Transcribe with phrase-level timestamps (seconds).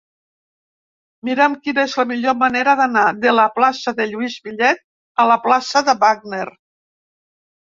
[1.29, 4.83] Mira'm quina és la millor manera d'anar de la plaça de Lluís Millet
[5.25, 6.45] a la plaça de Wagner.